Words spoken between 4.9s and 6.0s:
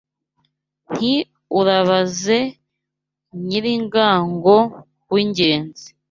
w,ingenzi